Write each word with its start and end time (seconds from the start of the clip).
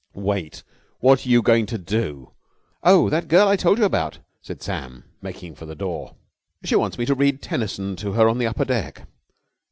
"Wait! 0.15 0.63
What 0.99 1.23
are 1.23 1.29
you 1.29 1.43
going 1.43 1.67
to 1.67 1.77
do?" 1.77 2.31
"Oh, 2.81 3.07
that 3.11 3.27
girl 3.27 3.47
I 3.47 3.55
told 3.55 3.77
you 3.77 3.85
about," 3.85 4.17
said 4.41 4.59
Sam 4.63 5.03
making 5.21 5.53
for 5.53 5.67
the 5.67 5.75
door. 5.75 6.15
"She 6.63 6.75
wants 6.75 6.97
me 6.97 7.05
to 7.05 7.13
read 7.13 7.39
Tennyson 7.39 7.95
to 7.97 8.13
her 8.13 8.27
on 8.27 8.39
the 8.39 8.47
upper 8.47 8.65
deck." 8.65 9.05